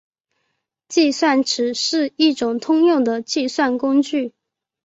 [0.87, 4.33] 计算尺是一种通用的计算工具。